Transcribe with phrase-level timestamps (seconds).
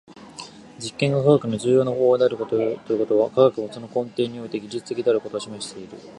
[0.79, 5.95] 実験が科学の重要な方法であるということは、科学もその根底において技術的であることを示している。